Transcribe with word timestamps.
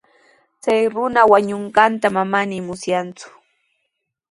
Chay 0.63 0.81
runa 0.93 1.21
wañunqanta 1.31 2.07
manami 2.15 2.57
musyarqaaku. 2.67 3.25